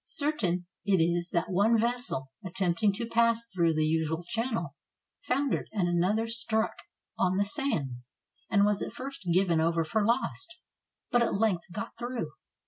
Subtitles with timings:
[0.03, 4.75] Certain it is that one vessel, at tempting to pass through the usual channel,
[5.19, 6.73] foundered, and another struck
[7.19, 8.07] on the sands,
[8.49, 10.55] and was at first given over for lost,
[11.11, 12.31] but at length got through.